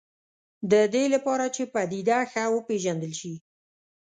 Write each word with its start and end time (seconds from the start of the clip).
د 0.71 0.73
دې 0.93 1.05
لپاره 1.13 1.45
چې 1.55 1.63
پدیده 1.73 2.19
ښه 2.31 2.43
وپېژندل 2.51 3.13
شي. 3.21 3.33